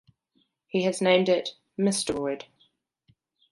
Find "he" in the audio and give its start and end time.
0.65-0.81